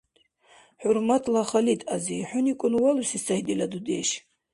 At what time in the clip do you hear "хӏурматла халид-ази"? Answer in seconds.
0.81-2.17